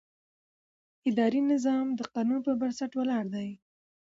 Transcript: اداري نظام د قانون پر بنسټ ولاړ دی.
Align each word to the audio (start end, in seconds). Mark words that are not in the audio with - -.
اداري 1.09 1.41
نظام 1.51 1.87
د 1.93 2.01
قانون 2.13 2.39
پر 2.45 2.53
بنسټ 2.61 2.91
ولاړ 2.95 3.25
دی. 3.35 3.49